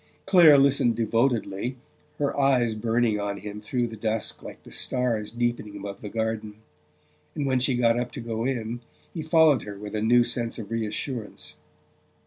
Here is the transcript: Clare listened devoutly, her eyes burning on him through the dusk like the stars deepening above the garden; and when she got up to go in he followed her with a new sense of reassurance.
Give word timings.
Clare 0.25 0.57
listened 0.57 0.95
devoutly, 0.95 1.77
her 2.17 2.35
eyes 2.35 2.73
burning 2.73 3.19
on 3.19 3.37
him 3.37 3.61
through 3.61 3.85
the 3.85 3.95
dusk 3.95 4.41
like 4.41 4.63
the 4.63 4.71
stars 4.71 5.31
deepening 5.31 5.77
above 5.77 6.01
the 6.01 6.09
garden; 6.09 6.55
and 7.35 7.45
when 7.45 7.59
she 7.59 7.77
got 7.77 7.99
up 7.99 8.11
to 8.13 8.19
go 8.19 8.43
in 8.43 8.81
he 9.13 9.21
followed 9.21 9.61
her 9.61 9.77
with 9.77 9.93
a 9.93 10.01
new 10.01 10.23
sense 10.23 10.57
of 10.57 10.71
reassurance. 10.71 11.57